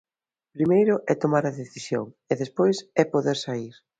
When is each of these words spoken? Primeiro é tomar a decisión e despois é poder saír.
Primeiro 0.55 0.95
é 1.11 1.13
tomar 1.23 1.43
a 1.47 1.57
decisión 1.61 2.05
e 2.31 2.33
despois 2.43 2.77
é 3.01 3.03
poder 3.13 3.37
saír. 3.45 3.75